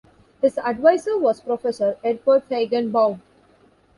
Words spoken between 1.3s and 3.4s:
Professor Edward Feigenbaum.